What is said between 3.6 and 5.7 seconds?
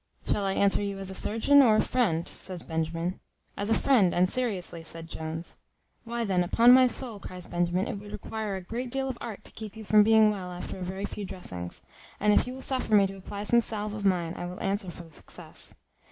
a friend, and seriously," said Jones.